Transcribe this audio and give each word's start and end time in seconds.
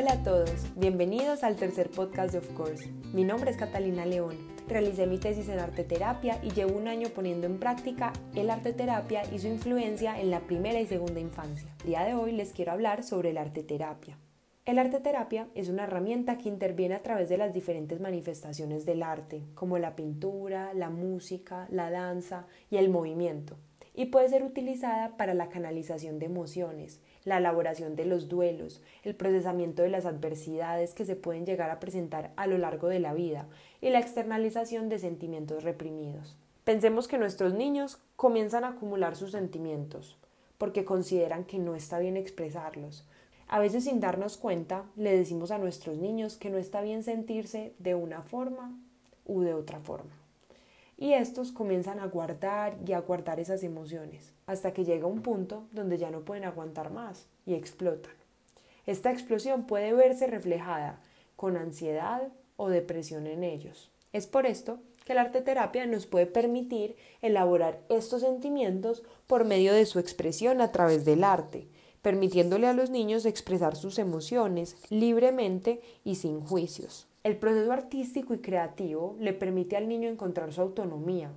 Hola 0.00 0.12
a 0.12 0.22
todos, 0.22 0.50
bienvenidos 0.76 1.44
al 1.44 1.56
tercer 1.56 1.90
podcast 1.90 2.32
de 2.32 2.38
Of 2.38 2.54
Course. 2.54 2.90
Mi 3.12 3.22
nombre 3.22 3.50
es 3.50 3.58
Catalina 3.58 4.06
León. 4.06 4.34
Realicé 4.66 5.06
mi 5.06 5.18
tesis 5.18 5.50
en 5.50 5.58
arte 5.58 5.84
terapia 5.84 6.40
y 6.42 6.52
llevo 6.52 6.74
un 6.74 6.88
año 6.88 7.10
poniendo 7.10 7.46
en 7.46 7.58
práctica 7.60 8.14
el 8.34 8.48
arte 8.48 8.72
terapia 8.72 9.30
y 9.30 9.38
su 9.40 9.48
influencia 9.48 10.18
en 10.18 10.30
la 10.30 10.40
primera 10.40 10.80
y 10.80 10.86
segunda 10.86 11.20
infancia. 11.20 11.68
El 11.80 11.88
día 11.88 12.04
de 12.04 12.14
hoy 12.14 12.32
les 12.32 12.54
quiero 12.54 12.72
hablar 12.72 13.02
sobre 13.02 13.28
el 13.28 13.36
arte 13.36 13.62
terapia. 13.62 14.16
El 14.64 14.78
arte 14.78 15.00
terapia 15.00 15.48
es 15.54 15.68
una 15.68 15.84
herramienta 15.84 16.38
que 16.38 16.48
interviene 16.48 16.94
a 16.94 17.02
través 17.02 17.28
de 17.28 17.36
las 17.36 17.52
diferentes 17.52 18.00
manifestaciones 18.00 18.86
del 18.86 19.02
arte, 19.02 19.42
como 19.52 19.76
la 19.76 19.96
pintura, 19.96 20.72
la 20.72 20.88
música, 20.88 21.68
la 21.70 21.90
danza 21.90 22.46
y 22.70 22.78
el 22.78 22.88
movimiento, 22.88 23.58
y 23.94 24.06
puede 24.06 24.30
ser 24.30 24.44
utilizada 24.44 25.18
para 25.18 25.34
la 25.34 25.50
canalización 25.50 26.18
de 26.18 26.24
emociones, 26.24 27.00
la 27.24 27.38
elaboración 27.38 27.96
de 27.96 28.04
los 28.04 28.28
duelos, 28.28 28.82
el 29.02 29.14
procesamiento 29.14 29.82
de 29.82 29.90
las 29.90 30.06
adversidades 30.06 30.94
que 30.94 31.04
se 31.04 31.16
pueden 31.16 31.46
llegar 31.46 31.70
a 31.70 31.80
presentar 31.80 32.32
a 32.36 32.46
lo 32.46 32.58
largo 32.58 32.88
de 32.88 33.00
la 33.00 33.14
vida 33.14 33.46
y 33.80 33.90
la 33.90 33.98
externalización 33.98 34.88
de 34.88 34.98
sentimientos 34.98 35.64
reprimidos. 35.64 36.36
Pensemos 36.64 37.08
que 37.08 37.18
nuestros 37.18 37.54
niños 37.54 37.98
comienzan 38.16 38.64
a 38.64 38.68
acumular 38.68 39.16
sus 39.16 39.32
sentimientos 39.32 40.18
porque 40.58 40.84
consideran 40.84 41.44
que 41.44 41.58
no 41.58 41.74
está 41.74 41.98
bien 41.98 42.16
expresarlos. 42.16 43.06
A 43.48 43.58
veces 43.58 43.84
sin 43.84 43.98
darnos 43.98 44.36
cuenta 44.36 44.84
le 44.94 45.16
decimos 45.16 45.50
a 45.50 45.58
nuestros 45.58 45.96
niños 45.96 46.36
que 46.36 46.50
no 46.50 46.58
está 46.58 46.82
bien 46.82 47.02
sentirse 47.02 47.74
de 47.78 47.94
una 47.94 48.22
forma 48.22 48.78
u 49.24 49.40
de 49.40 49.54
otra 49.54 49.80
forma 49.80 50.19
y 51.00 51.14
estos 51.14 51.50
comienzan 51.50 51.98
a 51.98 52.06
guardar 52.06 52.76
y 52.86 52.92
a 52.92 53.00
guardar 53.00 53.40
esas 53.40 53.64
emociones 53.64 54.34
hasta 54.46 54.72
que 54.72 54.84
llega 54.84 55.06
un 55.06 55.22
punto 55.22 55.66
donde 55.72 55.96
ya 55.96 56.10
no 56.10 56.20
pueden 56.20 56.44
aguantar 56.44 56.92
más 56.92 57.26
y 57.46 57.54
explotan. 57.54 58.12
Esta 58.86 59.10
explosión 59.10 59.66
puede 59.66 59.94
verse 59.94 60.26
reflejada 60.26 61.00
con 61.36 61.56
ansiedad 61.56 62.28
o 62.56 62.68
depresión 62.68 63.26
en 63.26 63.44
ellos. 63.44 63.90
Es 64.12 64.26
por 64.26 64.44
esto 64.44 64.78
que 65.06 65.14
la 65.14 65.22
arte 65.22 65.40
terapia 65.40 65.86
nos 65.86 66.06
puede 66.06 66.26
permitir 66.26 66.96
elaborar 67.22 67.80
estos 67.88 68.20
sentimientos 68.20 69.02
por 69.26 69.46
medio 69.46 69.72
de 69.72 69.86
su 69.86 69.98
expresión 70.00 70.60
a 70.60 70.70
través 70.70 71.06
del 71.06 71.24
arte, 71.24 71.68
permitiéndole 72.02 72.66
a 72.66 72.74
los 72.74 72.90
niños 72.90 73.24
expresar 73.24 73.74
sus 73.74 73.98
emociones 73.98 74.76
libremente 74.90 75.80
y 76.04 76.16
sin 76.16 76.40
juicios. 76.40 77.09
El 77.22 77.36
proceso 77.36 77.70
artístico 77.70 78.32
y 78.32 78.38
creativo 78.38 79.14
le 79.20 79.34
permite 79.34 79.76
al 79.76 79.88
niño 79.88 80.08
encontrar 80.08 80.54
su 80.54 80.62
autonomía, 80.62 81.30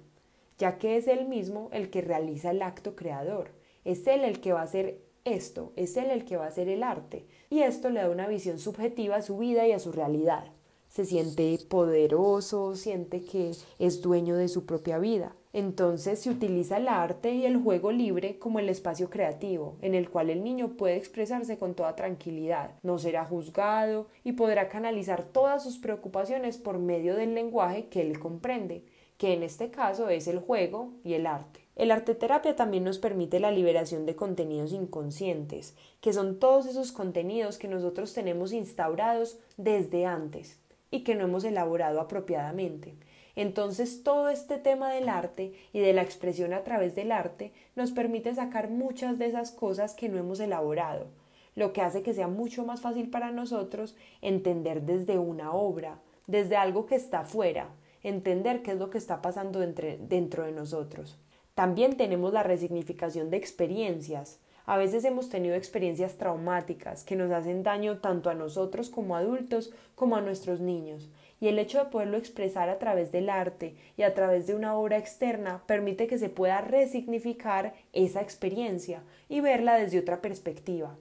ya 0.58 0.78
que 0.78 0.96
es 0.96 1.10
él 1.10 1.28
mismo 1.28 1.68
el 1.74 1.90
que 1.90 2.02
realiza 2.02 2.52
el 2.52 2.62
acto 2.62 2.96
creador, 2.96 3.50
es 3.84 4.08
él 4.08 4.24
el 4.24 4.40
que 4.40 4.54
va 4.54 4.62
a 4.62 4.64
hacer 4.64 5.02
esto, 5.26 5.74
es 5.76 5.98
él 5.98 6.10
el 6.10 6.24
que 6.24 6.38
va 6.38 6.46
a 6.46 6.48
hacer 6.48 6.70
el 6.70 6.84
arte, 6.84 7.26
y 7.50 7.64
esto 7.64 7.90
le 7.90 8.00
da 8.00 8.10
una 8.10 8.28
visión 8.28 8.60
subjetiva 8.60 9.18
a 9.18 9.22
su 9.22 9.38
vida 9.38 9.68
y 9.68 9.74
a 9.74 9.80
su 9.80 9.92
realidad. 9.92 10.46
Se 10.88 11.04
siente 11.04 11.58
poderoso, 11.68 12.78
siente 12.78 13.26
que 13.26 13.52
es 13.78 14.02
dueño 14.02 14.38
de 14.38 14.48
su 14.48 14.66
propia 14.66 15.00
vida. 15.00 15.36
Entonces 15.54 16.20
se 16.20 16.32
utiliza 16.32 16.78
el 16.78 16.88
arte 16.88 17.32
y 17.32 17.46
el 17.46 17.58
juego 17.58 17.92
libre 17.92 18.40
como 18.40 18.58
el 18.58 18.70
espacio 18.70 19.12
creativo, 19.12 19.78
en 19.84 19.94
el 19.94 20.10
cual 20.10 20.32
el 20.32 20.44
niño 20.44 20.70
puede 20.70 20.98
expresarse 20.98 21.60
con 21.60 21.76
toda 21.76 21.96
tranquilidad, 21.96 22.72
no 22.82 22.98
será 22.98 23.24
juzgado 23.24 24.08
y 24.24 24.32
podrá 24.32 24.68
canalizar 24.68 25.24
todas 25.24 25.64
sus 25.64 25.78
preocupaciones 25.78 26.58
por 26.58 26.80
medio 26.80 27.16
del 27.16 27.36
lenguaje 27.36 27.86
que 27.86 28.02
él 28.02 28.18
comprende, 28.18 28.84
que 29.20 29.34
en 29.34 29.44
este 29.44 29.70
caso 29.70 30.10
es 30.10 30.28
el 30.28 30.40
juego 30.40 30.94
y 31.04 31.14
el 31.14 31.28
arte. 31.28 31.62
El 31.76 31.92
arte 31.92 32.16
terapia 32.16 32.56
también 32.56 32.84
nos 32.84 32.98
permite 32.98 33.40
la 33.40 33.52
liberación 33.52 34.08
de 34.08 34.16
contenidos 34.16 34.74
inconscientes, 34.74 35.76
que 36.02 36.14
son 36.14 36.40
todos 36.40 36.66
esos 36.66 36.92
contenidos 36.92 37.60
que 37.60 37.68
nosotros 37.68 38.14
tenemos 38.14 38.54
instaurados 38.54 39.38
desde 39.58 40.08
antes 40.08 40.60
y 40.90 41.04
que 41.04 41.14
no 41.14 41.26
hemos 41.26 41.44
elaborado 41.44 42.02
apropiadamente. 42.02 42.96
Entonces 43.36 44.04
todo 44.04 44.30
este 44.30 44.58
tema 44.58 44.92
del 44.92 45.10
arte 45.10 45.54
y 45.74 45.80
de 45.80 45.94
la 45.94 46.04
expresión 46.04 46.54
a 46.54 46.64
través 46.64 46.94
del 46.96 47.12
arte 47.12 47.52
nos 47.76 47.92
permite 47.92 48.34
sacar 48.36 48.70
muchas 48.70 49.18
de 49.18 49.26
esas 49.26 49.52
cosas 49.52 49.96
que 49.96 50.08
no 50.10 50.20
hemos 50.20 50.40
elaborado, 50.40 51.08
lo 51.56 51.74
que 51.74 51.82
hace 51.82 52.04
que 52.04 52.14
sea 52.14 52.28
mucho 52.28 52.64
más 52.64 52.82
fácil 52.82 53.10
para 53.10 53.32
nosotros 53.32 53.96
entender 54.22 54.84
desde 54.84 55.18
una 55.18 55.52
obra, 55.54 56.00
desde 56.28 56.58
algo 56.58 56.86
que 56.86 56.96
está 56.96 57.24
fuera, 57.24 57.70
entender 58.04 58.62
qué 58.62 58.72
es 58.72 58.78
lo 58.78 58.92
que 58.92 59.00
está 59.00 59.22
pasando 59.22 59.60
dentro 59.60 60.46
de 60.46 60.52
nosotros. 60.52 61.18
También 61.56 61.98
tenemos 61.98 62.34
la 62.34 62.44
resignificación 62.44 63.30
de 63.30 63.38
experiencias. 63.38 64.40
A 64.66 64.78
veces 64.78 65.06
hemos 65.06 65.30
tenido 65.30 65.56
experiencias 65.56 66.18
traumáticas 66.18 67.04
que 67.04 67.16
nos 67.16 67.32
hacen 67.32 67.64
daño 67.64 68.00
tanto 68.00 68.30
a 68.30 68.34
nosotros 68.34 68.90
como 68.90 69.16
adultos 69.16 69.74
como 69.96 70.16
a 70.16 70.22
nuestros 70.22 70.60
niños 70.62 71.10
y 71.44 71.50
el 71.50 71.60
hecho 71.60 71.78
de 71.78 71.90
poderlo 71.90 72.16
expresar 72.16 72.70
a 72.70 72.80
través 72.80 73.12
del 73.12 73.30
arte 73.30 73.76
y 73.98 74.04
a 74.04 74.14
través 74.14 74.48
de 74.48 74.56
una 74.56 74.78
obra 74.78 74.98
externa 74.98 75.62
permite 75.68 76.08
que 76.08 76.18
se 76.18 76.30
pueda 76.30 76.62
resignificar 76.62 77.74
esa 77.92 78.22
experiencia 78.22 79.04
y 79.28 79.42
verla 79.42 79.76
desde 79.76 80.00
otra 80.00 80.22
perspectiva. 80.22 80.96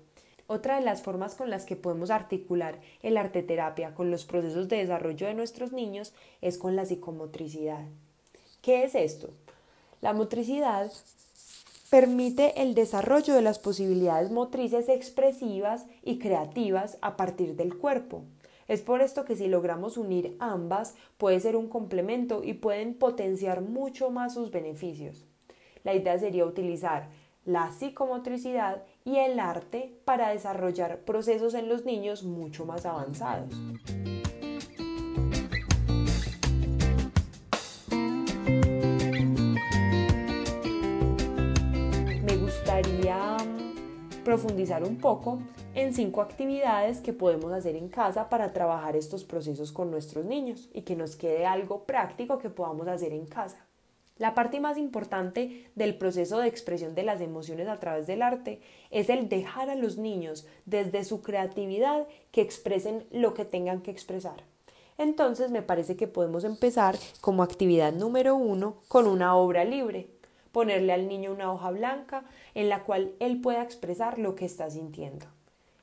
Otra 0.49 0.81
de 0.81 0.85
las 0.85 1.01
formas 1.01 1.37
con 1.37 1.49
las 1.49 1.65
que 1.65 1.77
podemos 1.77 2.11
articular 2.11 2.81
el 3.05 3.19
arte 3.19 3.45
terapia 3.45 3.95
con 3.95 4.11
los 4.11 4.25
procesos 4.25 4.69
de 4.69 4.79
desarrollo 4.79 5.29
de 5.29 5.35
nuestros 5.35 5.71
niños 5.71 6.13
es 6.41 6.59
con 6.59 6.75
la 6.75 6.87
psicomotricidad. 6.87 7.85
¿Qué 8.63 8.83
es 8.83 8.97
esto? 8.97 9.31
La 10.01 10.13
motricidad 10.13 10.91
permite 11.89 12.61
el 12.61 12.75
desarrollo 12.75 13.35
de 13.35 13.43
las 13.43 13.61
posibilidades 13.61 14.33
motrices 14.33 14.89
expresivas 14.89 15.87
y 16.03 16.19
creativas 16.19 16.99
a 17.01 17.17
partir 17.17 17.55
del 17.55 17.79
cuerpo. 17.79 18.25
Es 18.73 18.81
por 18.81 19.03
esto 19.03 19.27
que 19.27 19.37
si 19.37 19.49
logramos 19.49 19.99
unir 19.99 20.35
ambas 20.41 20.95
puede 21.19 21.39
ser 21.41 21.57
un 21.57 21.69
complemento 21.69 22.43
y 22.43 22.55
pueden 22.55 22.95
potenciar 22.95 23.61
mucho 23.61 24.11
más 24.11 24.33
sus 24.33 24.51
beneficios. 24.51 25.27
La 25.85 25.93
idea 25.93 26.19
sería 26.19 26.47
utilizar 26.47 27.11
la 27.45 27.71
psicomotricidad 27.71 28.83
y 29.05 29.17
el 29.17 29.41
arte 29.41 30.01
para 30.07 30.31
desarrollar 30.31 31.01
procesos 31.01 31.53
en 31.53 31.69
los 31.69 31.85
niños 31.85 32.23
mucho 32.23 32.65
más 32.65 32.87
avanzados. 32.87 33.55
Profundizar 44.25 44.85
un 44.85 44.99
poco 44.99 45.41
en 45.75 45.93
cinco 45.95 46.21
actividades 46.21 47.01
que 47.01 47.13
podemos 47.13 47.53
hacer 47.53 47.77
en 47.77 47.89
casa 47.89 48.29
para 48.29 48.53
trabajar 48.53 48.97
estos 48.97 49.25
procesos 49.25 49.73
con 49.73 49.91
nuestros 49.91 50.25
niños 50.25 50.69
y 50.73 50.83
que 50.83 50.97
nos 50.97 51.17
quede 51.17 51.47
algo 51.47 51.85
práctico 51.85 52.39
que 52.39 52.51
podamos 52.51 52.87
hacer 52.89 53.13
en 53.13 53.27
casa. 53.27 53.67
La 54.19 54.35
parte 54.35 54.61
más 54.61 54.79
importante 54.79 55.71
del 55.75 55.97
proceso 55.97 56.39
de 56.39 56.47
expresión 56.47 56.95
de 56.95 57.03
las 57.03 57.21
emociones 57.21 57.67
a 57.67 57.81
través 57.81 58.07
del 58.07 58.23
arte 58.23 58.61
es 58.91 59.09
el 59.09 59.29
dejar 59.29 59.71
a 59.71 59.75
los 59.75 59.99
niños 59.99 60.47
desde 60.65 61.05
su 61.05 61.23
creatividad 61.23 62.07
que 62.31 62.43
expresen 62.43 63.05
lo 63.11 63.35
que 63.35 63.45
tengan 63.45 63.81
que 63.81 63.91
expresar. 63.91 64.45
Entonces 64.99 65.51
me 65.51 65.63
parece 65.63 65.97
que 65.97 66.07
podemos 66.07 66.45
empezar 66.45 66.97
como 67.21 67.43
actividad 67.43 67.93
número 67.93 68.37
uno 68.37 68.77
con 68.87 69.09
una 69.09 69.35
obra 69.35 69.65
libre. 69.65 70.09
Ponerle 70.53 70.93
al 70.93 71.09
niño 71.09 71.33
una 71.33 71.53
hoja 71.53 71.71
blanca 71.71 72.25
en 72.55 72.69
la 72.69 72.85
cual 72.85 73.15
él 73.19 73.41
pueda 73.41 73.63
expresar 73.63 74.19
lo 74.19 74.37
que 74.37 74.45
está 74.45 74.71
sintiendo. 74.71 75.27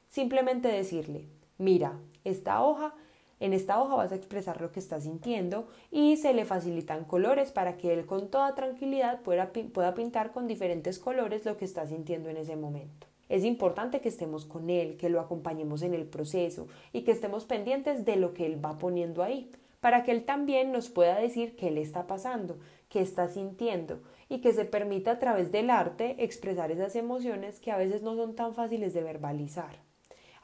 Simplemente 0.07 0.68
decirle, 0.68 1.28
mira, 1.57 2.00
esta 2.24 2.63
hoja, 2.63 2.94
en 3.40 3.53
esta 3.53 3.81
hoja 3.81 3.96
vas 3.96 4.12
a 4.12 4.16
expresar 4.16 4.59
lo 4.62 4.72
que 4.72 4.79
estás 4.79 5.03
sintiendo 5.03 5.68
y 5.91 6.18
se 6.18 6.34
le 6.34 6.46
facilitan 6.46 7.06
colores 7.06 7.52
para 7.52 7.78
que 7.78 7.93
él 7.93 8.05
con 8.05 8.29
toda 8.29 8.55
tranquilidad 8.55 9.22
pueda, 9.22 9.52
pueda 9.73 9.93
pintar 9.93 10.32
con 10.32 10.47
diferentes 10.47 10.99
colores 10.99 11.46
lo 11.46 11.58
que 11.58 11.66
está 11.66 11.88
sintiendo 11.88 12.29
en 12.29 12.38
ese 12.38 12.55
momento. 12.55 13.08
Es 13.29 13.43
importante 13.43 14.02
que 14.02 14.09
estemos 14.09 14.46
con 14.46 14.72
él, 14.72 14.97
que 14.97 15.09
lo 15.09 15.20
acompañemos 15.20 15.84
en 15.84 15.93
el 15.93 16.05
proceso 16.05 16.67
y 16.91 17.03
que 17.03 17.11
estemos 17.11 17.46
pendientes 17.46 18.03
de 18.03 18.16
lo 18.16 18.34
que 18.34 18.47
él 18.47 18.64
va 18.64 18.79
poniendo 18.79 19.22
ahí, 19.22 19.52
para 19.79 20.03
que 20.03 20.11
él 20.11 20.26
también 20.26 20.72
nos 20.72 20.90
pueda 20.90 21.20
decir 21.20 21.55
qué 21.55 21.70
le 21.70 21.82
está 21.82 22.08
pasando, 22.08 22.58
qué 22.90 23.02
está 23.02 23.28
sintiendo 23.29 24.02
y 24.29 24.41
que 24.41 24.53
se 24.53 24.64
permita 24.64 25.11
a 25.11 25.20
través 25.20 25.52
del 25.52 25.72
arte 25.72 26.23
expresar 26.23 26.72
esas 26.72 26.96
emociones 26.96 27.59
que 27.59 27.72
a 27.72 27.78
veces 27.78 28.03
no 28.03 28.16
son 28.16 28.35
tan 28.35 28.53
fáciles 28.53 28.93
de 28.93 29.03
verbalizar. 29.03 29.78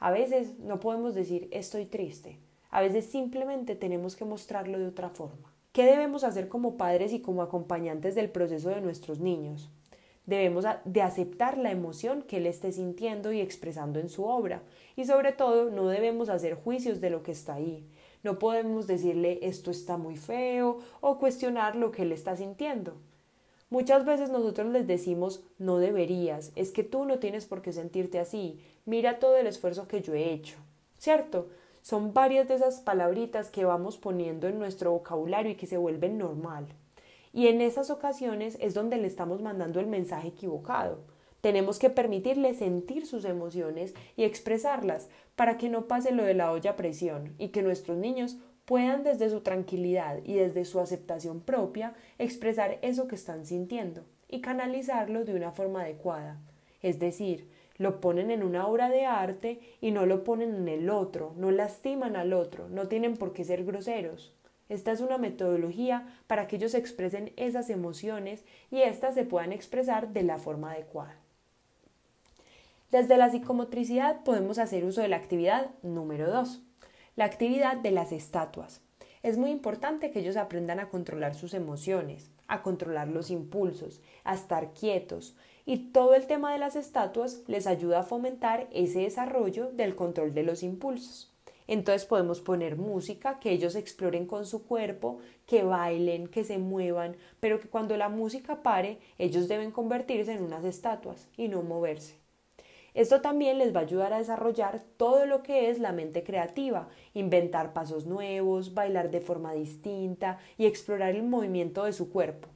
A 0.00 0.10
veces 0.10 0.58
no 0.58 0.80
podemos 0.80 1.14
decir 1.14 1.48
estoy 1.52 1.86
triste, 1.86 2.38
a 2.70 2.82
veces 2.82 3.06
simplemente 3.06 3.76
tenemos 3.76 4.16
que 4.16 4.24
mostrarlo 4.24 4.78
de 4.78 4.88
otra 4.88 5.08
forma. 5.08 5.52
¿Qué 5.72 5.84
debemos 5.84 6.24
hacer 6.24 6.48
como 6.48 6.76
padres 6.76 7.12
y 7.12 7.20
como 7.20 7.42
acompañantes 7.42 8.14
del 8.14 8.30
proceso 8.30 8.70
de 8.70 8.80
nuestros 8.80 9.20
niños? 9.20 9.70
Debemos 10.26 10.64
de 10.84 11.02
aceptar 11.02 11.56
la 11.56 11.70
emoción 11.70 12.22
que 12.22 12.38
él 12.38 12.46
esté 12.46 12.72
sintiendo 12.72 13.30
y 13.30 13.40
expresando 13.40 14.00
en 14.00 14.08
su 14.08 14.24
obra 14.24 14.62
y 14.96 15.04
sobre 15.04 15.30
todo 15.32 15.70
no 15.70 15.86
debemos 15.86 16.28
hacer 16.28 16.54
juicios 16.54 17.00
de 17.00 17.10
lo 17.10 17.22
que 17.22 17.30
está 17.30 17.54
ahí. 17.54 17.86
No 18.24 18.40
podemos 18.40 18.88
decirle 18.88 19.38
esto 19.42 19.70
está 19.70 19.96
muy 19.96 20.16
feo 20.16 20.78
o 21.00 21.18
cuestionar 21.18 21.76
lo 21.76 21.92
que 21.92 22.02
él 22.02 22.10
está 22.10 22.34
sintiendo. 22.36 22.96
Muchas 23.76 24.06
veces 24.06 24.30
nosotros 24.30 24.72
les 24.72 24.86
decimos 24.86 25.42
no 25.58 25.76
deberías, 25.76 26.50
es 26.56 26.70
que 26.70 26.82
tú 26.82 27.04
no 27.04 27.18
tienes 27.18 27.44
por 27.44 27.60
qué 27.60 27.74
sentirte 27.74 28.18
así, 28.18 28.58
mira 28.86 29.18
todo 29.18 29.36
el 29.36 29.46
esfuerzo 29.46 29.86
que 29.86 30.00
yo 30.00 30.14
he 30.14 30.32
hecho. 30.32 30.56
¿cierto? 30.98 31.48
Son 31.82 32.14
varias 32.14 32.48
de 32.48 32.54
esas 32.54 32.80
palabritas 32.80 33.50
que 33.50 33.66
vamos 33.66 33.98
poniendo 33.98 34.48
en 34.48 34.58
nuestro 34.58 34.92
vocabulario 34.92 35.52
y 35.52 35.56
que 35.56 35.66
se 35.66 35.76
vuelven 35.76 36.16
normal. 36.16 36.66
Y 37.34 37.48
en 37.48 37.60
esas 37.60 37.90
ocasiones 37.90 38.56
es 38.60 38.72
donde 38.72 38.96
le 38.96 39.06
estamos 39.06 39.42
mandando 39.42 39.78
el 39.78 39.86
mensaje 39.86 40.28
equivocado. 40.28 40.98
Tenemos 41.42 41.78
que 41.78 41.90
permitirle 41.90 42.54
sentir 42.54 43.06
sus 43.06 43.24
emociones 43.24 43.94
y 44.16 44.24
expresarlas 44.24 45.08
para 45.36 45.58
que 45.58 45.68
no 45.68 45.86
pase 45.86 46.12
lo 46.12 46.24
de 46.24 46.34
la 46.34 46.50
olla 46.50 46.70
a 46.72 46.76
presión 46.76 47.34
y 47.38 47.48
que 47.48 47.62
nuestros 47.62 47.98
niños 47.98 48.38
puedan 48.66 49.04
desde 49.04 49.30
su 49.30 49.40
tranquilidad 49.40 50.18
y 50.24 50.34
desde 50.34 50.64
su 50.64 50.80
aceptación 50.80 51.40
propia 51.40 51.94
expresar 52.18 52.78
eso 52.82 53.08
que 53.08 53.14
están 53.14 53.46
sintiendo 53.46 54.04
y 54.28 54.40
canalizarlo 54.40 55.24
de 55.24 55.34
una 55.34 55.52
forma 55.52 55.82
adecuada. 55.82 56.38
Es 56.82 56.98
decir, 56.98 57.48
lo 57.78 58.00
ponen 58.00 58.30
en 58.30 58.42
una 58.42 58.66
obra 58.66 58.90
de 58.90 59.06
arte 59.06 59.60
y 59.80 59.92
no 59.92 60.04
lo 60.04 60.24
ponen 60.24 60.54
en 60.54 60.68
el 60.68 60.90
otro, 60.90 61.32
no 61.36 61.50
lastiman 61.50 62.16
al 62.16 62.32
otro, 62.32 62.68
no 62.68 62.88
tienen 62.88 63.16
por 63.16 63.32
qué 63.32 63.44
ser 63.44 63.64
groseros. 63.64 64.34
Esta 64.68 64.90
es 64.90 65.00
una 65.00 65.16
metodología 65.16 66.06
para 66.26 66.48
que 66.48 66.56
ellos 66.56 66.74
expresen 66.74 67.32
esas 67.36 67.70
emociones 67.70 68.44
y 68.70 68.82
éstas 68.82 69.14
se 69.14 69.24
puedan 69.24 69.52
expresar 69.52 70.12
de 70.12 70.24
la 70.24 70.38
forma 70.38 70.72
adecuada. 70.72 71.16
Desde 72.90 73.16
la 73.16 73.30
psicomotricidad 73.30 74.24
podemos 74.24 74.58
hacer 74.58 74.84
uso 74.84 75.02
de 75.02 75.08
la 75.08 75.16
actividad 75.16 75.70
número 75.82 76.30
2, 76.30 76.62
la 77.16 77.24
actividad 77.24 77.78
de 77.78 77.90
las 77.90 78.12
estatuas. 78.12 78.82
Es 79.22 79.38
muy 79.38 79.50
importante 79.50 80.10
que 80.10 80.20
ellos 80.20 80.36
aprendan 80.36 80.80
a 80.80 80.90
controlar 80.90 81.34
sus 81.34 81.54
emociones, 81.54 82.30
a 82.46 82.62
controlar 82.62 83.08
los 83.08 83.30
impulsos, 83.30 84.02
a 84.22 84.34
estar 84.34 84.74
quietos, 84.74 85.34
y 85.64 85.92
todo 85.92 86.14
el 86.14 86.26
tema 86.26 86.52
de 86.52 86.58
las 86.58 86.76
estatuas 86.76 87.42
les 87.46 87.66
ayuda 87.66 88.00
a 88.00 88.04
fomentar 88.04 88.68
ese 88.70 89.00
desarrollo 89.00 89.72
del 89.72 89.96
control 89.96 90.34
de 90.34 90.42
los 90.42 90.62
impulsos. 90.62 91.34
Entonces 91.66 92.06
podemos 92.06 92.42
poner 92.42 92.76
música, 92.76 93.40
que 93.40 93.50
ellos 93.50 93.76
exploren 93.76 94.26
con 94.26 94.44
su 94.44 94.66
cuerpo, 94.66 95.18
que 95.46 95.64
bailen, 95.64 96.28
que 96.28 96.44
se 96.44 96.58
muevan, 96.58 97.16
pero 97.40 97.60
que 97.60 97.68
cuando 97.68 97.96
la 97.96 98.10
música 98.10 98.62
pare, 98.62 98.98
ellos 99.16 99.48
deben 99.48 99.72
convertirse 99.72 100.34
en 100.34 100.42
unas 100.42 100.64
estatuas 100.66 101.28
y 101.36 101.48
no 101.48 101.62
moverse. 101.62 102.25
Esto 102.96 103.20
también 103.20 103.58
les 103.58 103.76
va 103.76 103.80
a 103.80 103.82
ayudar 103.82 104.14
a 104.14 104.18
desarrollar 104.18 104.82
todo 104.96 105.26
lo 105.26 105.42
que 105.42 105.68
es 105.68 105.78
la 105.78 105.92
mente 105.92 106.24
creativa, 106.24 106.88
inventar 107.12 107.74
pasos 107.74 108.06
nuevos, 108.06 108.72
bailar 108.72 109.10
de 109.10 109.20
forma 109.20 109.52
distinta 109.52 110.38
y 110.56 110.64
explorar 110.64 111.14
el 111.14 111.22
movimiento 111.22 111.84
de 111.84 111.92
su 111.92 112.10
cuerpo. 112.10 112.48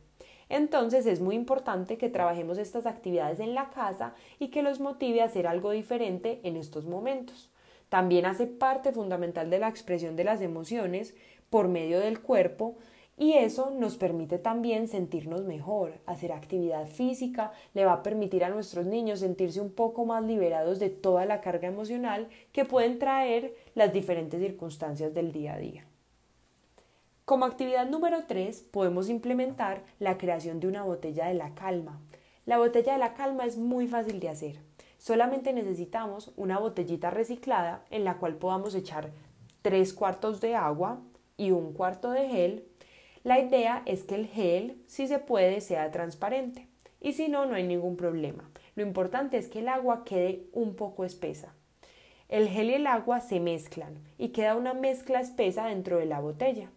Entonces 0.48 1.04
es 1.04 1.20
muy 1.20 1.34
importante 1.34 1.98
que 1.98 2.08
trabajemos 2.08 2.56
estas 2.56 2.86
actividades 2.86 3.38
en 3.38 3.54
la 3.54 3.68
casa 3.68 4.14
y 4.38 4.48
que 4.48 4.62
los 4.62 4.80
motive 4.80 5.20
a 5.20 5.26
hacer 5.26 5.46
algo 5.46 5.72
diferente 5.72 6.40
en 6.42 6.56
estos 6.56 6.86
momentos. 6.86 7.50
También 7.90 8.24
hace 8.24 8.46
parte 8.46 8.92
fundamental 8.92 9.50
de 9.50 9.58
la 9.58 9.68
expresión 9.68 10.16
de 10.16 10.24
las 10.24 10.40
emociones 10.40 11.14
por 11.50 11.68
medio 11.68 12.00
del 12.00 12.22
cuerpo 12.22 12.78
y 13.20 13.34
eso 13.34 13.70
nos 13.70 13.98
permite 13.98 14.38
también 14.38 14.88
sentirnos 14.88 15.44
mejor, 15.44 15.92
hacer 16.06 16.32
actividad 16.32 16.86
física, 16.86 17.52
le 17.74 17.84
va 17.84 17.92
a 17.92 18.02
permitir 18.02 18.44
a 18.44 18.48
nuestros 18.48 18.86
niños 18.86 19.20
sentirse 19.20 19.60
un 19.60 19.70
poco 19.70 20.06
más 20.06 20.24
liberados 20.24 20.78
de 20.78 20.88
toda 20.88 21.26
la 21.26 21.42
carga 21.42 21.68
emocional 21.68 22.30
que 22.52 22.64
pueden 22.64 22.98
traer 22.98 23.54
las 23.74 23.92
diferentes 23.92 24.40
circunstancias 24.40 25.12
del 25.12 25.32
día 25.32 25.52
a 25.52 25.58
día. 25.58 25.84
Como 27.26 27.44
actividad 27.44 27.86
número 27.86 28.24
3 28.26 28.68
podemos 28.70 29.10
implementar 29.10 29.82
la 29.98 30.16
creación 30.16 30.58
de 30.58 30.68
una 30.68 30.84
botella 30.84 31.26
de 31.26 31.34
la 31.34 31.54
calma. 31.54 32.00
La 32.46 32.56
botella 32.56 32.94
de 32.94 33.00
la 33.00 33.12
calma 33.12 33.44
es 33.44 33.58
muy 33.58 33.86
fácil 33.86 34.18
de 34.18 34.30
hacer. 34.30 34.60
Solamente 34.96 35.52
necesitamos 35.52 36.32
una 36.38 36.58
botellita 36.58 37.10
reciclada 37.10 37.84
en 37.90 38.04
la 38.04 38.16
cual 38.16 38.36
podamos 38.36 38.74
echar 38.74 39.10
3 39.60 39.92
cuartos 39.92 40.40
de 40.40 40.54
agua 40.54 41.02
y 41.36 41.50
un 41.50 41.74
cuarto 41.74 42.12
de 42.12 42.26
gel 42.26 42.70
la 43.22 43.38
idea 43.38 43.82
es 43.84 44.04
que 44.04 44.14
el 44.14 44.26
gel, 44.26 44.82
si 44.86 45.06
se 45.06 45.18
puede, 45.18 45.60
sea 45.60 45.90
transparente 45.90 46.68
y 47.00 47.12
si 47.12 47.28
no, 47.28 47.46
no 47.46 47.54
hay 47.54 47.66
ningún 47.66 47.96
problema. 47.96 48.50
Lo 48.76 48.82
importante 48.82 49.36
es 49.36 49.48
que 49.48 49.58
el 49.58 49.68
agua 49.68 50.04
quede 50.04 50.46
un 50.52 50.74
poco 50.74 51.04
espesa. 51.04 51.54
El 52.28 52.48
gel 52.48 52.70
y 52.70 52.74
el 52.74 52.86
agua 52.86 53.20
se 53.20 53.40
mezclan 53.40 53.98
y 54.16 54.28
queda 54.28 54.56
una 54.56 54.72
mezcla 54.72 55.20
espesa 55.20 55.66
dentro 55.66 55.98
de 55.98 56.06
la 56.06 56.20
botella. 56.20 56.70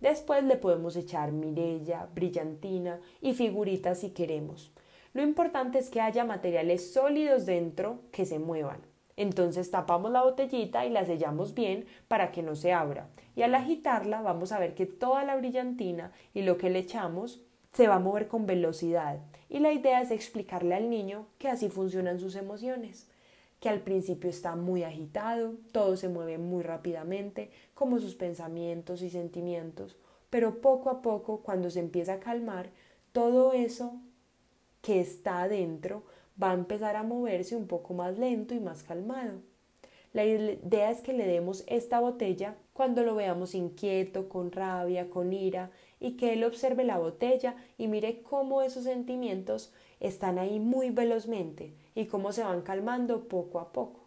Después 0.00 0.44
le 0.44 0.56
podemos 0.56 0.94
echar 0.94 1.32
mirella, 1.32 2.08
brillantina 2.14 3.00
y 3.20 3.34
figuritas 3.34 4.00
si 4.00 4.10
queremos. 4.10 4.72
Lo 5.12 5.22
importante 5.22 5.78
es 5.78 5.90
que 5.90 6.00
haya 6.00 6.24
materiales 6.24 6.92
sólidos 6.92 7.46
dentro 7.46 8.02
que 8.12 8.26
se 8.26 8.38
muevan. 8.38 8.89
Entonces 9.16 9.70
tapamos 9.70 10.10
la 10.10 10.22
botellita 10.22 10.86
y 10.86 10.90
la 10.90 11.04
sellamos 11.04 11.54
bien 11.54 11.86
para 12.08 12.32
que 12.32 12.42
no 12.42 12.54
se 12.54 12.72
abra. 12.72 13.08
Y 13.36 13.42
al 13.42 13.54
agitarla 13.54 14.22
vamos 14.22 14.52
a 14.52 14.58
ver 14.58 14.74
que 14.74 14.86
toda 14.86 15.24
la 15.24 15.36
brillantina 15.36 16.12
y 16.34 16.42
lo 16.42 16.56
que 16.56 16.70
le 16.70 16.80
echamos 16.80 17.40
se 17.72 17.86
va 17.86 17.96
a 17.96 18.00
mover 18.00 18.28
con 18.28 18.46
velocidad. 18.46 19.20
Y 19.48 19.58
la 19.60 19.72
idea 19.72 20.00
es 20.00 20.10
explicarle 20.10 20.74
al 20.74 20.90
niño 20.90 21.26
que 21.38 21.48
así 21.48 21.68
funcionan 21.68 22.18
sus 22.18 22.36
emociones 22.36 23.10
que 23.60 23.68
al 23.68 23.80
principio 23.80 24.30
está 24.30 24.56
muy 24.56 24.84
agitado, 24.84 25.52
todo 25.70 25.96
se 25.96 26.08
mueve 26.08 26.38
muy 26.38 26.62
rápidamente, 26.62 27.50
como 27.74 27.98
sus 27.98 28.14
pensamientos 28.14 29.02
y 29.02 29.10
sentimientos, 29.10 29.96
pero 30.30 30.60
poco 30.62 30.88
a 30.88 31.02
poco, 31.02 31.42
cuando 31.42 31.70
se 31.70 31.80
empieza 31.80 32.14
a 32.14 32.20
calmar, 32.20 32.70
todo 33.12 33.52
eso 33.52 34.00
que 34.80 35.00
está 35.00 35.42
adentro 35.42 36.04
va 36.42 36.50
a 36.50 36.54
empezar 36.54 36.96
a 36.96 37.02
moverse 37.02 37.56
un 37.56 37.66
poco 37.66 37.94
más 37.94 38.18
lento 38.18 38.54
y 38.54 38.60
más 38.60 38.82
calmado. 38.82 39.40
La 40.12 40.24
idea 40.24 40.90
es 40.90 41.02
que 41.02 41.12
le 41.12 41.26
demos 41.26 41.62
esta 41.68 42.00
botella 42.00 42.56
cuando 42.72 43.04
lo 43.04 43.14
veamos 43.14 43.54
inquieto, 43.54 44.28
con 44.28 44.50
rabia, 44.50 45.08
con 45.08 45.32
ira, 45.32 45.70
y 46.00 46.16
que 46.16 46.32
él 46.32 46.42
observe 46.42 46.82
la 46.82 46.98
botella 46.98 47.54
y 47.78 47.86
mire 47.86 48.22
cómo 48.22 48.62
esos 48.62 48.84
sentimientos 48.84 49.72
están 50.00 50.38
ahí 50.38 50.58
muy 50.58 50.90
velozmente 50.90 51.74
y 51.94 52.06
cómo 52.06 52.32
se 52.32 52.42
van 52.42 52.62
calmando 52.62 53.28
poco 53.28 53.60
a 53.60 53.72
poco. 53.72 54.00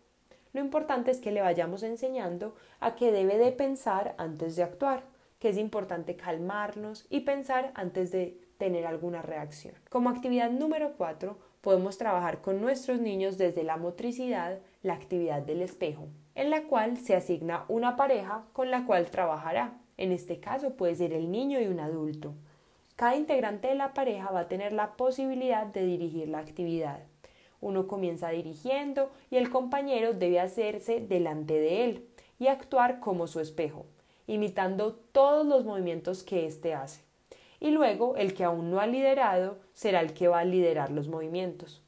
Lo 0.51 0.59
importante 0.59 1.11
es 1.11 1.19
que 1.19 1.31
le 1.31 1.41
vayamos 1.41 1.83
enseñando 1.83 2.55
a 2.79 2.95
que 2.95 3.11
debe 3.11 3.37
de 3.37 3.51
pensar 3.51 4.13
antes 4.17 4.55
de 4.55 4.63
actuar, 4.63 5.03
que 5.39 5.49
es 5.49 5.57
importante 5.57 6.15
calmarnos 6.15 7.05
y 7.09 7.21
pensar 7.21 7.71
antes 7.75 8.11
de 8.11 8.39
tener 8.57 8.85
alguna 8.85 9.21
reacción. 9.21 9.75
Como 9.89 10.09
actividad 10.09 10.51
número 10.51 10.93
4, 10.97 11.37
podemos 11.63 11.97
trabajar 11.97 12.41
con 12.41 12.59
nuestros 12.59 12.99
niños 12.99 13.37
desde 13.37 13.63
la 13.63 13.77
motricidad 13.77 14.59
la 14.81 14.95
actividad 14.95 15.41
del 15.41 15.61
espejo, 15.61 16.09
en 16.35 16.49
la 16.49 16.63
cual 16.63 16.97
se 16.97 17.15
asigna 17.15 17.63
una 17.69 17.95
pareja 17.95 18.43
con 18.51 18.69
la 18.69 18.85
cual 18.85 19.09
trabajará. 19.09 19.79
En 19.95 20.11
este 20.11 20.41
caso 20.41 20.75
puede 20.75 20.95
ser 20.95 21.13
el 21.13 21.31
niño 21.31 21.61
y 21.61 21.67
un 21.67 21.79
adulto. 21.79 22.33
Cada 22.97 23.15
integrante 23.15 23.69
de 23.69 23.75
la 23.75 23.93
pareja 23.93 24.29
va 24.29 24.41
a 24.41 24.47
tener 24.49 24.73
la 24.73 24.97
posibilidad 24.97 25.65
de 25.65 25.85
dirigir 25.85 26.27
la 26.27 26.39
actividad. 26.39 26.99
Uno 27.61 27.87
comienza 27.87 28.27
dirigiendo 28.27 29.09
y 29.31 29.37
el 29.37 29.49
compañero 29.49 30.11
debe 30.11 30.41
hacerse 30.41 30.99
delante 30.99 31.53
de 31.53 31.85
él 31.85 32.05
y 32.39 32.47
actuar 32.47 32.99
como 32.99 33.25
su 33.27 33.39
espejo, 33.39 33.85
imitando 34.27 34.95
todos 35.13 35.47
los 35.47 35.63
movimientos 35.63 36.23
que 36.23 36.45
éste 36.45 36.73
hace 36.73 37.12
y 37.63 37.71
luego 37.71 38.17
el 38.17 38.33
que 38.33 38.43
aún 38.43 38.69
no 38.69 38.81
ha 38.81 38.87
liderado 38.87 39.57
será 39.73 40.01
el 40.01 40.13
que 40.13 40.27
va 40.27 40.39
a 40.39 40.45
liderar 40.45 40.91
los 40.91 41.07
movimientos. 41.07 41.81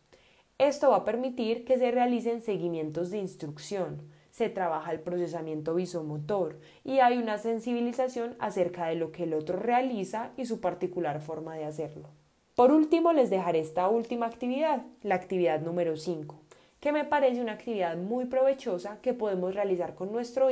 Esto 0.57 0.91
va 0.91 0.97
a 0.97 1.03
permitir 1.03 1.65
que 1.65 1.77
se 1.77 1.91
realicen 1.91 2.41
seguimientos 2.41 3.11
de 3.11 3.17
instrucción, 3.17 4.01
se 4.31 4.47
trabaja 4.47 4.93
el 4.93 5.01
procesamiento 5.01 5.75
visomotor 5.75 6.59
y 6.85 6.99
hay 6.99 7.17
una 7.17 7.37
sensibilización 7.37 8.37
acerca 8.39 8.87
de 8.87 8.95
lo 8.95 9.11
que 9.11 9.23
el 9.23 9.33
otro 9.33 9.59
realiza 9.59 10.31
y 10.37 10.45
su 10.45 10.61
particular 10.61 11.19
forma 11.19 11.55
de 11.55 11.65
hacerlo. 11.65 12.07
Por 12.55 12.71
último, 12.71 13.11
les 13.11 13.29
dejaré 13.29 13.59
esta 13.59 13.89
última 13.89 14.27
actividad, 14.27 14.85
la 15.03 15.15
actividad 15.15 15.59
número 15.59 15.97
5 15.97 16.44
que 16.85 16.91
me 16.91 17.03
parece 17.03 17.41
una 17.41 17.53
actividad 17.53 17.97
muy 17.97 18.25
provechosa 18.25 18.99
que 19.01 19.15
podemos 19.15 19.55
realizar 19.55 19.95
con, 19.95 20.11
nuestro, 20.11 20.49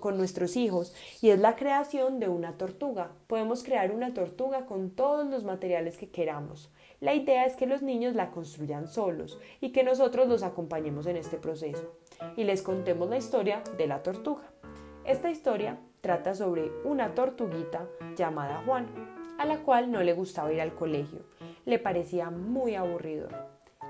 con 0.00 0.18
nuestros 0.18 0.54
hijos 0.58 0.94
y 1.22 1.30
es 1.30 1.38
la 1.38 1.56
creación 1.56 2.20
de 2.20 2.28
una 2.28 2.58
tortuga. 2.58 3.12
Podemos 3.26 3.64
crear 3.64 3.90
una 3.90 4.12
tortuga 4.12 4.66
con 4.66 4.90
todos 4.90 5.26
los 5.28 5.44
materiales 5.44 5.96
que 5.96 6.10
queramos. 6.10 6.70
La 7.00 7.14
idea 7.14 7.46
es 7.46 7.56
que 7.56 7.64
los 7.64 7.80
niños 7.80 8.14
la 8.14 8.32
construyan 8.32 8.86
solos 8.86 9.40
y 9.62 9.72
que 9.72 9.82
nosotros 9.82 10.28
los 10.28 10.42
acompañemos 10.42 11.06
en 11.06 11.16
este 11.16 11.38
proceso 11.38 11.96
y 12.36 12.44
les 12.44 12.60
contemos 12.60 13.08
la 13.08 13.16
historia 13.16 13.62
de 13.78 13.86
la 13.86 14.02
tortuga. 14.02 14.52
Esta 15.06 15.30
historia 15.30 15.78
trata 16.02 16.34
sobre 16.34 16.70
una 16.84 17.14
tortuguita 17.14 17.88
llamada 18.14 18.62
Juan, 18.66 18.88
a 19.38 19.46
la 19.46 19.56
cual 19.62 19.90
no 19.90 20.02
le 20.02 20.12
gustaba 20.12 20.52
ir 20.52 20.60
al 20.60 20.74
colegio. 20.74 21.20
Le 21.64 21.78
parecía 21.78 22.28
muy 22.28 22.74
aburrido. 22.74 23.28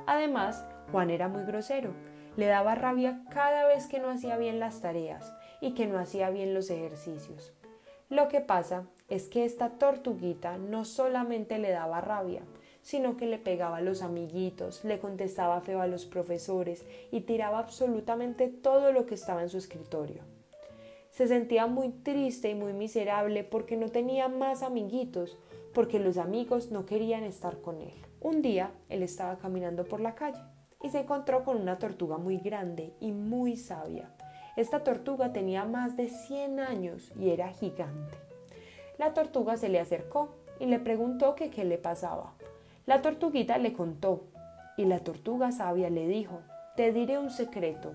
Además, 0.06 0.64
Juan 0.92 1.08
era 1.08 1.26
muy 1.26 1.44
grosero, 1.44 1.94
le 2.36 2.46
daba 2.46 2.74
rabia 2.74 3.22
cada 3.30 3.66
vez 3.66 3.86
que 3.86 3.98
no 3.98 4.10
hacía 4.10 4.36
bien 4.36 4.60
las 4.60 4.82
tareas 4.82 5.32
y 5.62 5.72
que 5.72 5.86
no 5.86 5.98
hacía 5.98 6.28
bien 6.28 6.52
los 6.52 6.68
ejercicios. 6.68 7.54
Lo 8.10 8.28
que 8.28 8.42
pasa 8.42 8.84
es 9.08 9.28
que 9.28 9.46
esta 9.46 9.70
tortuguita 9.70 10.58
no 10.58 10.84
solamente 10.84 11.58
le 11.58 11.70
daba 11.70 12.02
rabia, 12.02 12.42
sino 12.82 13.16
que 13.16 13.24
le 13.24 13.38
pegaba 13.38 13.78
a 13.78 13.80
los 13.80 14.02
amiguitos, 14.02 14.84
le 14.84 14.98
contestaba 14.98 15.62
feo 15.62 15.80
a 15.80 15.86
los 15.86 16.04
profesores 16.04 16.84
y 17.10 17.22
tiraba 17.22 17.58
absolutamente 17.58 18.48
todo 18.48 18.92
lo 18.92 19.06
que 19.06 19.14
estaba 19.14 19.40
en 19.42 19.48
su 19.48 19.56
escritorio. 19.56 20.22
Se 21.08 21.26
sentía 21.26 21.66
muy 21.66 21.88
triste 21.88 22.50
y 22.50 22.54
muy 22.54 22.74
miserable 22.74 23.44
porque 23.44 23.78
no 23.78 23.88
tenía 23.88 24.28
más 24.28 24.62
amiguitos, 24.62 25.38
porque 25.72 25.98
los 25.98 26.18
amigos 26.18 26.70
no 26.70 26.84
querían 26.84 27.24
estar 27.24 27.62
con 27.62 27.80
él. 27.80 27.94
Un 28.20 28.42
día 28.42 28.72
él 28.90 29.02
estaba 29.02 29.38
caminando 29.38 29.84
por 29.84 30.00
la 30.00 30.14
calle 30.14 30.51
y 30.82 30.90
se 30.90 31.00
encontró 31.00 31.44
con 31.44 31.60
una 31.60 31.78
tortuga 31.78 32.18
muy 32.18 32.38
grande 32.38 32.92
y 33.00 33.12
muy 33.12 33.56
sabia. 33.56 34.10
Esta 34.56 34.84
tortuga 34.84 35.32
tenía 35.32 35.64
más 35.64 35.96
de 35.96 36.08
100 36.08 36.60
años 36.60 37.12
y 37.18 37.30
era 37.30 37.48
gigante. 37.48 38.18
La 38.98 39.14
tortuga 39.14 39.56
se 39.56 39.68
le 39.68 39.80
acercó 39.80 40.34
y 40.60 40.66
le 40.66 40.78
preguntó 40.78 41.34
que 41.34 41.50
qué 41.50 41.64
le 41.64 41.78
pasaba. 41.78 42.34
La 42.84 43.00
tortuguita 43.00 43.58
le 43.58 43.72
contó 43.72 44.24
y 44.76 44.84
la 44.84 45.00
tortuga 45.00 45.52
sabia 45.52 45.88
le 45.88 46.06
dijo, 46.06 46.40
te 46.76 46.92
diré 46.92 47.18
un 47.18 47.30
secreto. 47.30 47.94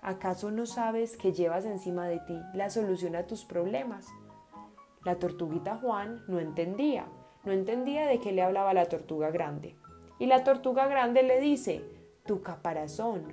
¿Acaso 0.00 0.50
no 0.50 0.66
sabes 0.66 1.16
que 1.16 1.32
llevas 1.32 1.64
encima 1.64 2.08
de 2.08 2.18
ti 2.18 2.38
la 2.54 2.70
solución 2.70 3.14
a 3.14 3.26
tus 3.26 3.44
problemas? 3.44 4.06
La 5.04 5.16
tortuguita 5.16 5.76
Juan 5.76 6.22
no 6.26 6.40
entendía, 6.40 7.06
no 7.44 7.52
entendía 7.52 8.06
de 8.06 8.18
qué 8.18 8.32
le 8.32 8.42
hablaba 8.42 8.74
la 8.74 8.86
tortuga 8.86 9.30
grande. 9.30 9.76
Y 10.18 10.26
la 10.26 10.44
tortuga 10.44 10.86
grande 10.86 11.22
le 11.22 11.40
dice, 11.40 11.84
tu 12.32 12.40
caparazón, 12.40 13.24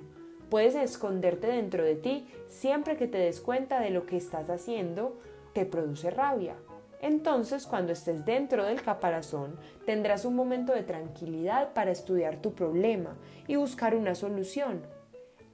puedes 0.50 0.74
esconderte 0.74 1.46
dentro 1.46 1.82
de 1.82 1.94
ti 1.94 2.26
siempre 2.48 2.98
que 2.98 3.06
te 3.06 3.16
des 3.16 3.40
cuenta 3.40 3.80
de 3.80 3.88
lo 3.88 4.04
que 4.04 4.18
estás 4.18 4.50
haciendo, 4.50 5.18
te 5.54 5.64
produce 5.64 6.10
rabia. 6.10 6.54
Entonces, 7.00 7.66
cuando 7.66 7.92
estés 7.92 8.26
dentro 8.26 8.66
del 8.66 8.82
caparazón, 8.82 9.56
tendrás 9.86 10.26
un 10.26 10.36
momento 10.36 10.74
de 10.74 10.82
tranquilidad 10.82 11.72
para 11.72 11.92
estudiar 11.92 12.42
tu 12.42 12.52
problema 12.52 13.16
y 13.46 13.56
buscar 13.56 13.94
una 13.94 14.14
solución. 14.14 14.82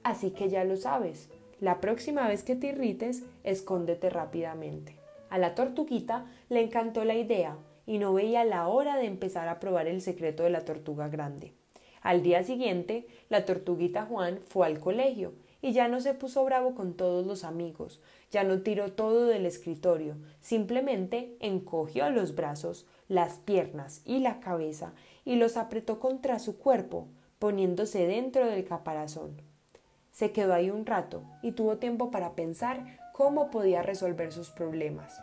Así 0.03 0.31
que 0.31 0.49
ya 0.49 0.65
lo 0.65 0.75
sabes, 0.75 1.29
la 1.61 1.79
próxima 1.79 2.27
vez 2.27 2.43
que 2.43 2.57
te 2.57 2.67
irrites, 2.67 3.23
escóndete 3.45 4.09
rápidamente. 4.09 4.99
A 5.29 5.37
la 5.37 5.55
tortuguita 5.55 6.25
le 6.49 6.59
encantó 6.59 7.05
la 7.05 7.15
idea 7.15 7.55
y 7.85 7.97
no 7.97 8.13
veía 8.13 8.43
la 8.43 8.67
hora 8.67 8.97
de 8.97 9.05
empezar 9.05 9.47
a 9.47 9.61
probar 9.61 9.87
el 9.87 10.01
secreto 10.01 10.43
de 10.43 10.49
la 10.49 10.65
tortuga 10.65 11.07
grande. 11.07 11.56
Al 12.07 12.23
día 12.23 12.41
siguiente, 12.41 13.05
la 13.27 13.43
tortuguita 13.43 14.05
Juan 14.05 14.39
fue 14.47 14.65
al 14.65 14.79
colegio 14.79 15.33
y 15.61 15.73
ya 15.73 15.89
no 15.89 15.99
se 15.99 16.13
puso 16.13 16.45
bravo 16.45 16.73
con 16.73 16.93
todos 16.93 17.27
los 17.27 17.43
amigos, 17.43 17.99
ya 18.31 18.45
no 18.45 18.61
tiró 18.61 18.93
todo 18.93 19.25
del 19.25 19.45
escritorio, 19.45 20.15
simplemente 20.39 21.35
encogió 21.41 22.09
los 22.09 22.33
brazos, 22.33 22.85
las 23.09 23.39
piernas 23.39 24.03
y 24.05 24.19
la 24.19 24.39
cabeza 24.39 24.93
y 25.25 25.35
los 25.35 25.57
apretó 25.57 25.99
contra 25.99 26.39
su 26.39 26.57
cuerpo, 26.57 27.09
poniéndose 27.39 28.07
dentro 28.07 28.45
del 28.47 28.63
caparazón. 28.63 29.41
Se 30.13 30.31
quedó 30.31 30.53
ahí 30.53 30.69
un 30.69 30.85
rato 30.85 31.23
y 31.41 31.51
tuvo 31.51 31.75
tiempo 31.75 32.09
para 32.09 32.35
pensar 32.35 32.99
cómo 33.11 33.51
podía 33.51 33.81
resolver 33.81 34.31
sus 34.31 34.49
problemas. 34.49 35.19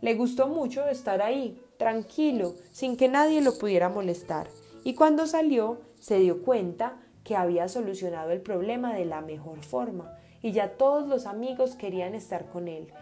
Le 0.00 0.14
gustó 0.14 0.46
mucho 0.46 0.86
estar 0.86 1.22
ahí, 1.22 1.60
tranquilo, 1.76 2.54
sin 2.70 2.96
que 2.96 3.08
nadie 3.08 3.40
lo 3.40 3.58
pudiera 3.58 3.88
molestar, 3.88 4.46
y 4.84 4.94
cuando 4.94 5.26
salió 5.26 5.80
se 5.98 6.18
dio 6.18 6.42
cuenta 6.42 6.96
que 7.24 7.36
había 7.36 7.68
solucionado 7.68 8.30
el 8.30 8.40
problema 8.40 8.94
de 8.94 9.04
la 9.04 9.20
mejor 9.20 9.62
forma, 9.62 10.16
y 10.42 10.52
ya 10.52 10.76
todos 10.76 11.06
los 11.06 11.26
amigos 11.26 11.76
querían 11.76 12.14
estar 12.14 12.46
con 12.46 12.66
él. 12.66 12.92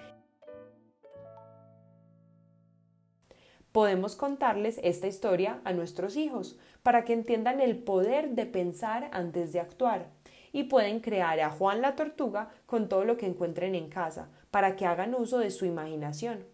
Podemos 3.70 4.16
contarles 4.16 4.80
esta 4.82 5.06
historia 5.06 5.60
a 5.64 5.72
nuestros 5.72 6.16
hijos 6.16 6.58
para 6.82 7.04
que 7.04 7.12
entiendan 7.12 7.60
el 7.60 7.78
poder 7.78 8.30
de 8.30 8.46
pensar 8.46 9.08
antes 9.12 9.52
de 9.52 9.60
actuar 9.60 10.10
y 10.52 10.64
pueden 10.64 11.00
crear 11.00 11.38
a 11.40 11.50
Juan 11.50 11.82
la 11.82 11.94
Tortuga 11.94 12.48
con 12.66 12.88
todo 12.88 13.04
lo 13.04 13.16
que 13.16 13.26
encuentren 13.26 13.74
en 13.74 13.88
casa, 13.88 14.30
para 14.50 14.74
que 14.74 14.86
hagan 14.86 15.14
uso 15.14 15.38
de 15.38 15.50
su 15.50 15.66
imaginación 15.66 16.44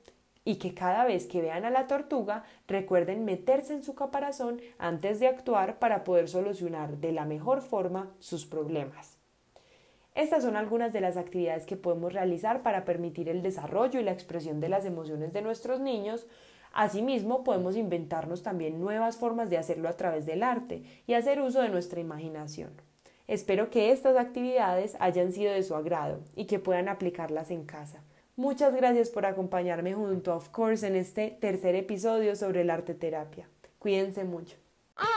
y 0.45 0.57
que 0.57 0.75
cada 0.75 1.05
vez 1.05 1.27
que 1.27 1.41
vean 1.41 1.65
a 1.65 1.71
la 1.71 1.87
tortuga 1.87 2.45
recuerden 2.69 3.25
meterse 3.25 3.73
en 3.73 3.83
su 3.83 3.95
caparazón 3.95 4.61
antes 4.79 5.21
de 5.21 5.27
actuar 5.27 5.79
para 5.79 6.05
poder 6.05 6.29
solucionar 6.29 6.99
de 6.99 7.13
la 7.13 7.25
mejor 7.25 7.63
forma 7.63 8.15
sus 8.19 8.47
problemas. 8.47 9.17
Estas 10.15 10.45
son 10.45 10.55
algunas 10.55 10.93
de 10.93 11.01
las 11.01 11.17
actividades 11.17 11.67
que 11.67 11.77
podemos 11.77 12.13
realizar 12.13 12.63
para 12.63 12.85
permitir 12.85 13.29
el 13.29 13.43
desarrollo 13.43 13.99
y 13.99 14.05
la 14.05 14.13
expresión 14.13 14.61
de 14.61 14.69
las 14.69 14.85
emociones 14.85 15.33
de 15.33 15.43
nuestros 15.43 15.81
niños. 15.81 16.27
Asimismo, 16.73 17.43
podemos 17.43 17.77
inventarnos 17.77 18.43
también 18.45 18.81
nuevas 18.81 19.17
formas 19.17 19.51
de 19.51 19.59
hacerlo 19.59 19.89
a 19.89 19.97
través 19.97 20.25
del 20.25 20.45
arte 20.45 20.85
y 21.09 21.15
hacer 21.15 21.41
uso 21.41 21.63
de 21.63 21.69
nuestra 21.69 22.01
imaginación. 22.01 22.71
Espero 23.27 23.71
que 23.71 23.91
estas 23.91 24.17
actividades 24.17 24.97
hayan 25.01 25.33
sido 25.33 25.53
de 25.53 25.63
su 25.65 25.75
agrado 25.75 26.21
y 26.37 26.45
que 26.45 26.61
puedan 26.61 26.89
aplicarlas 26.89 27.51
en 27.51 27.65
casa. 27.65 28.04
Muchas 28.37 28.75
gracias 28.75 29.11
por 29.11 29.26
acompañarme 29.26 29.95
junto 29.95 30.35
Of 30.35 30.49
Course 30.49 30.85
en 30.87 30.97
este 30.97 31.38
tercer 31.41 31.76
episodio 31.76 32.35
sobre 32.35 32.62
el 32.62 32.71
arte 32.71 32.93
terapia. 32.93 33.49
Cuídense 33.79 34.25
mucho. 34.25 34.57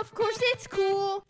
Of 0.01 0.11
course 0.13 0.39
it's 0.53 0.67
cool. 0.67 1.23